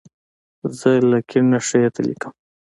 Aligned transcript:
زه 0.77 0.91
له 1.09 1.19
کیڼ 1.29 1.43
نه 1.51 1.59
ښي 1.67 1.83
ته 1.95 2.01
لیکم. 2.07 2.31